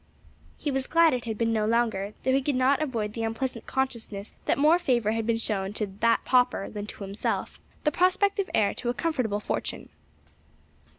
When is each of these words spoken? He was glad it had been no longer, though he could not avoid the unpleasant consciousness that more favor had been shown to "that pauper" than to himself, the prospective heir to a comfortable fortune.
He 0.57 0.71
was 0.71 0.87
glad 0.87 1.13
it 1.13 1.25
had 1.25 1.37
been 1.37 1.53
no 1.53 1.67
longer, 1.67 2.15
though 2.23 2.31
he 2.33 2.41
could 2.41 2.55
not 2.55 2.81
avoid 2.81 3.13
the 3.13 3.21
unpleasant 3.23 3.67
consciousness 3.67 4.33
that 4.45 4.57
more 4.57 4.79
favor 4.79 5.11
had 5.11 5.27
been 5.27 5.37
shown 5.37 5.73
to 5.73 5.85
"that 5.85 6.25
pauper" 6.25 6.71
than 6.71 6.87
to 6.87 7.03
himself, 7.03 7.59
the 7.83 7.91
prospective 7.91 8.49
heir 8.55 8.73
to 8.73 8.89
a 8.89 8.95
comfortable 8.95 9.39
fortune. 9.39 9.89